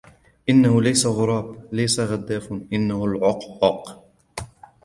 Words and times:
إنهُ 0.49 0.81
ليس 0.81 1.05
غُراب, 1.05 1.67
ليس 1.71 1.99
غداف.إنهُ 1.99 3.05
العَقعَق. 3.05 4.05